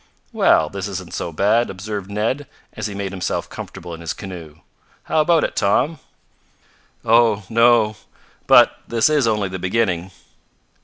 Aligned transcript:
"Well, 0.33 0.67
this 0.67 0.87
isn't 0.87 1.13
so 1.13 1.31
bad," 1.31 1.69
observed 1.69 2.09
Ned, 2.09 2.47
as 2.73 2.87
he 2.87 2.95
made 2.95 3.11
himself 3.11 3.51
comfortable 3.51 3.93
in 3.93 4.01
his 4.01 4.13
canoe. 4.13 4.55
"How 5.03 5.21
about 5.21 5.43
it, 5.43 5.55
Tom?" 5.55 5.99
"Oh, 7.05 7.43
no. 7.51 7.97
But 8.47 8.79
this 8.87 9.11
is 9.11 9.27
only 9.27 9.47
the 9.49 9.59
beginning." 9.59 10.09